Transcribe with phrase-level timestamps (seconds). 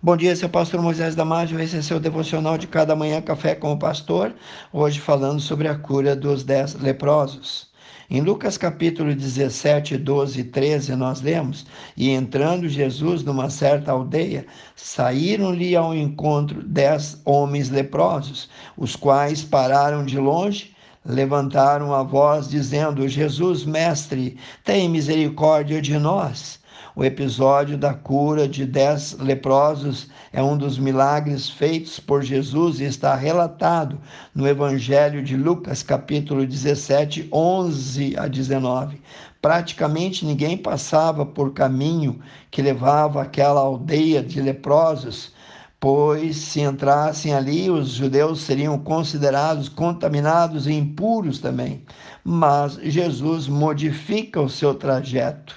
[0.00, 1.58] Bom dia, seu pastor Moisés Damásio.
[1.58, 4.32] Esse é seu devocional de cada manhã, Café com o Pastor.
[4.72, 7.66] Hoje falando sobre a cura dos dez leprosos.
[8.08, 11.66] Em Lucas capítulo 17, 12 e 13, nós lemos:
[11.96, 20.04] E entrando Jesus numa certa aldeia, saíram-lhe ao encontro dez homens leprosos, os quais pararam
[20.04, 26.57] de longe levantaram a voz, dizendo: Jesus, mestre, tem misericórdia de nós.
[26.98, 32.86] O episódio da cura de dez leprosos é um dos milagres feitos por Jesus e
[32.86, 34.00] está relatado
[34.34, 39.00] no Evangelho de Lucas, capítulo 17, 11 a 19.
[39.40, 42.18] Praticamente ninguém passava por caminho
[42.50, 45.32] que levava àquela aldeia de leprosos
[45.78, 51.84] pois se entrassem ali, os judeus seriam considerados contaminados e impuros também.
[52.24, 55.54] Mas Jesus modifica o seu trajeto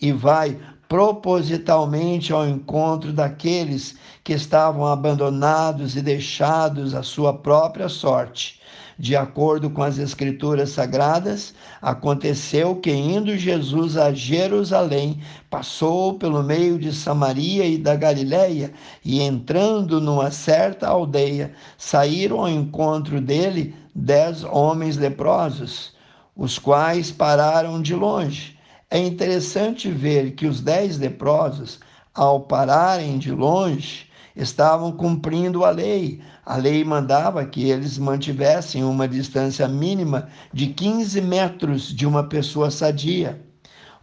[0.00, 0.56] e vai
[0.88, 8.60] propositalmente ao encontro daqueles que estavam abandonados e deixados à sua própria sorte.
[8.96, 16.78] De acordo com as Escrituras Sagradas, aconteceu que, indo Jesus a Jerusalém, passou pelo meio
[16.78, 18.72] de Samaria e da Galiléia,
[19.04, 25.92] e entrando numa certa aldeia, saíram ao encontro dele dez homens leprosos,
[26.36, 28.54] os quais pararam de longe
[28.90, 31.80] é interessante ver que os dez leprosos,
[32.14, 36.20] ao pararem de longe, estavam cumprindo a lei.
[36.44, 42.70] A lei mandava que eles mantivessem uma distância mínima de 15 metros de uma pessoa
[42.70, 43.44] sadia.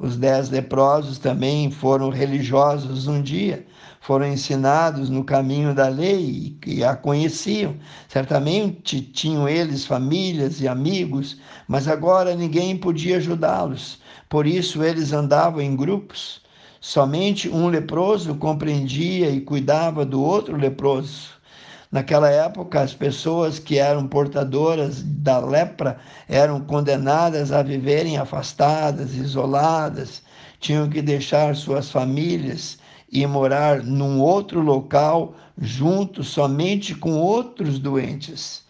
[0.03, 3.63] Os dez leprosos também foram religiosos um dia,
[3.99, 7.75] foram ensinados no caminho da lei e a conheciam.
[8.07, 13.99] Certamente tinham eles famílias e amigos, mas agora ninguém podia ajudá-los.
[14.27, 16.41] Por isso eles andavam em grupos.
[16.79, 21.29] Somente um leproso compreendia e cuidava do outro leproso.
[21.92, 25.97] Naquela época, as pessoas que eram portadoras da lepra
[26.30, 30.22] eram condenadas a viverem afastadas, isoladas,
[30.57, 32.78] tinham que deixar suas famílias
[33.12, 38.63] e morar num outro local junto somente com outros doentes.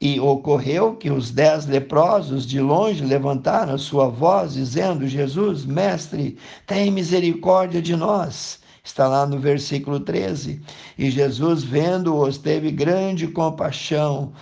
[0.00, 6.36] E ocorreu que os dez leprosos de longe levantaram sua voz, dizendo: Jesus, mestre,
[6.66, 8.58] tem misericórdia de nós.
[8.84, 10.60] Está lá no versículo 13.
[10.98, 14.32] E Jesus, vendo-os, teve grande compaixão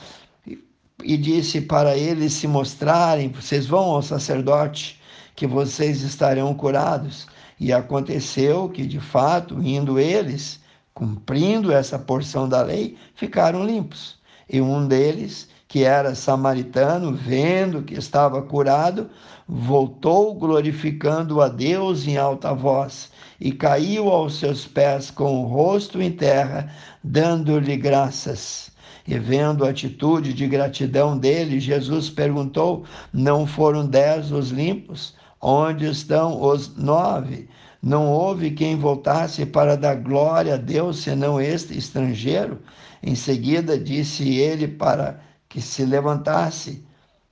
[1.04, 5.00] e disse para eles se mostrarem: vocês vão ao sacerdote,
[5.36, 7.28] que vocês estarão curados.
[7.58, 10.60] E aconteceu que, de fato, indo eles,
[10.92, 14.19] cumprindo essa porção da lei, ficaram limpos.
[14.50, 19.08] E um deles, que era samaritano, vendo que estava curado,
[19.48, 23.10] voltou glorificando a Deus em alta voz
[23.40, 26.70] e caiu aos seus pés com o rosto em terra,
[27.02, 28.70] dando-lhe graças.
[29.08, 35.14] E vendo a atitude de gratidão dele, Jesus perguntou: Não foram dez os limpos?
[35.40, 37.48] Onde estão os nove?
[37.82, 42.60] Não houve quem voltasse para dar glória a Deus senão este estrangeiro?
[43.02, 46.82] Em seguida disse ele para que se levantasse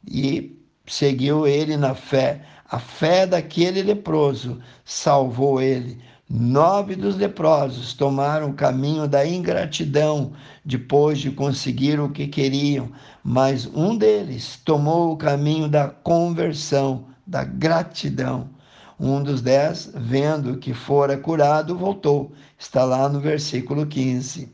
[0.06, 0.54] e
[0.86, 2.42] seguiu ele na fé.
[2.70, 5.98] A fé daquele leproso salvou ele.
[6.28, 10.32] Nove dos leprosos tomaram o caminho da ingratidão
[10.62, 12.92] depois de conseguir o que queriam,
[13.24, 18.50] mas um deles tomou o caminho da conversão, da gratidão.
[18.98, 22.32] Um dos dez, vendo que fora curado, voltou.
[22.58, 24.52] Está lá no versículo 15.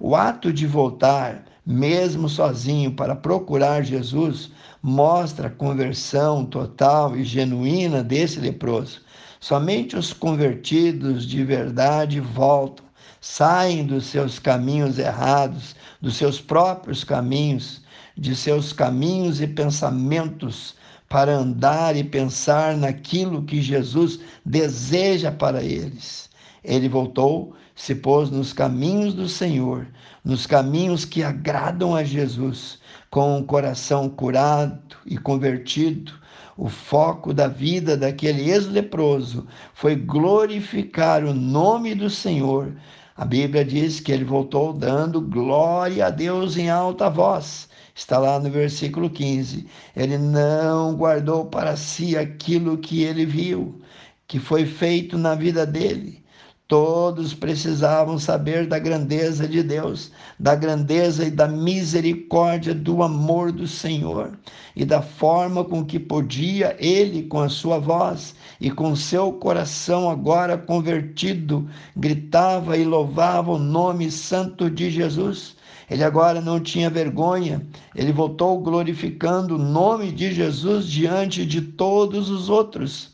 [0.00, 4.50] O ato de voltar, mesmo sozinho, para procurar Jesus,
[4.82, 9.00] mostra a conversão total e genuína desse leproso.
[9.40, 12.84] Somente os convertidos de verdade voltam,
[13.20, 17.82] saem dos seus caminhos errados, dos seus próprios caminhos,
[18.16, 20.74] de seus caminhos e pensamentos,
[21.08, 26.28] para andar e pensar naquilo que Jesus deseja para eles.
[26.64, 29.86] Ele voltou, se pôs nos caminhos do Senhor,
[30.24, 32.78] nos caminhos que agradam a Jesus,
[33.10, 36.12] com o coração curado e convertido,
[36.56, 42.72] o foco da vida daquele ex-leproso foi glorificar o nome do Senhor.
[43.16, 47.68] A Bíblia diz que ele voltou dando glória a Deus em alta voz.
[47.94, 49.66] Está lá no versículo 15.
[49.94, 53.80] Ele não guardou para si aquilo que ele viu,
[54.26, 56.23] que foi feito na vida dele.
[56.66, 63.68] Todos precisavam saber da grandeza de Deus, da grandeza e da misericórdia do amor do
[63.68, 64.38] Senhor
[64.74, 70.08] e da forma com que podia ele, com a sua voz e com seu coração
[70.08, 75.56] agora convertido, gritava e louvava o nome santo de Jesus.
[75.90, 77.60] Ele agora não tinha vergonha,
[77.94, 83.13] ele voltou glorificando o nome de Jesus diante de todos os outros.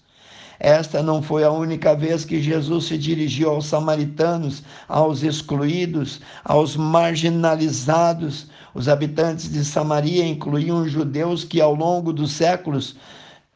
[0.63, 6.77] Esta não foi a única vez que Jesus se dirigiu aos samaritanos, aos excluídos, aos
[6.77, 8.47] marginalizados.
[8.75, 12.95] Os habitantes de Samaria incluíam judeus que, ao longo dos séculos,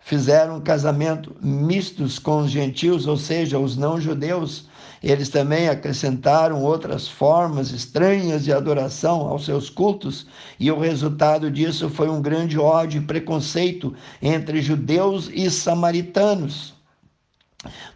[0.01, 4.67] fizeram casamento mistos com os gentios, ou seja, os não-judeus.
[5.03, 10.27] Eles também acrescentaram outras formas estranhas de adoração aos seus cultos,
[10.59, 16.74] e o resultado disso foi um grande ódio e preconceito entre judeus e samaritanos.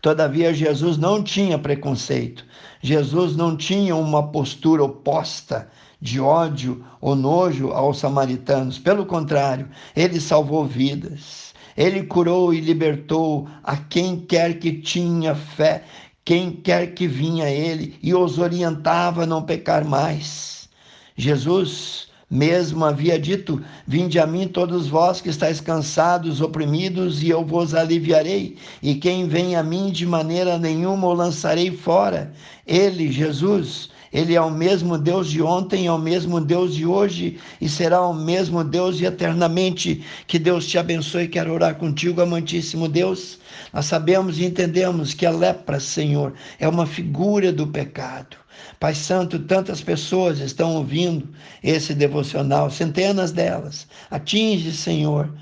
[0.01, 2.45] Todavia, Jesus não tinha preconceito,
[2.81, 5.69] Jesus não tinha uma postura oposta
[6.01, 8.79] de ódio ou nojo aos samaritanos.
[8.79, 11.55] Pelo contrário, ele salvou vidas.
[11.77, 15.85] Ele curou e libertou a quem quer que tinha fé,
[16.25, 20.69] quem quer que vinha a ele e os orientava a não pecar mais.
[21.17, 27.45] Jesus mesmo havia dito: Vinde a mim todos vós que estáis cansados, oprimidos, e eu
[27.45, 28.57] vos aliviarei.
[28.83, 32.33] E quem vem a mim de maneira nenhuma o lançarei fora.
[32.67, 37.39] Ele, Jesus, ele é o mesmo Deus de ontem, é o mesmo Deus de hoje
[37.61, 40.03] e será o mesmo Deus de eternamente.
[40.27, 41.29] Que Deus te abençoe.
[41.29, 43.39] Quero orar contigo, amantíssimo Deus.
[43.73, 48.37] Nós sabemos e entendemos que a lepra, Senhor, é uma figura do pecado.
[48.81, 51.29] Pai Santo, tantas pessoas estão ouvindo
[51.63, 53.87] esse devocional, centenas delas.
[54.11, 55.33] Atinge, Senhor,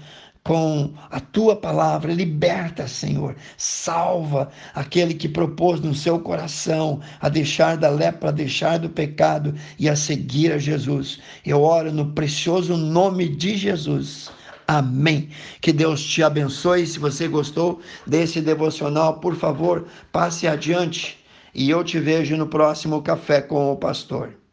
[0.46, 7.76] com a tua palavra, liberta, Senhor, salva aquele que propôs no seu coração a deixar
[7.76, 11.18] da lepra, a deixar do pecado e a seguir a Jesus.
[11.44, 14.30] Eu oro no precioso nome de Jesus.
[14.68, 15.30] Amém.
[15.60, 16.86] Que Deus te abençoe.
[16.86, 21.18] Se você gostou desse devocional, por favor, passe adiante
[21.52, 24.45] e eu te vejo no próximo Café com o Pastor.